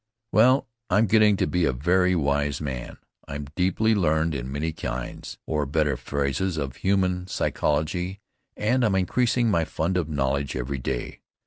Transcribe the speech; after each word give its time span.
Well, 0.31 0.67
I'm 0.89 1.05
getting 1.05 1.37
to 1.37 1.45
be 1.45 1.63
a 1.65 1.71
very 1.71 2.15
wise 2.15 2.59
man. 2.59 2.97
I'm 3.27 3.45
deeply 3.55 3.93
learned 3.93 4.33
in 4.33 4.51
many 4.51 4.71
kinds, 4.73 5.37
or, 5.45 5.67
better, 5.67 5.95
phases, 5.95 6.57
of 6.57 6.77
human 6.77 7.27
psychology 7.27 8.19
and 8.57 8.83
I'm 8.83 8.95
increasing 8.95 9.51
my 9.51 9.63
fund 9.63 9.97
of 9.97 10.09
knowledge 10.09 10.55
every 10.55 10.79
day. 10.79 11.19